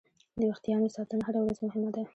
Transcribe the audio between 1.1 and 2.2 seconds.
هره ورځ مهمه ده.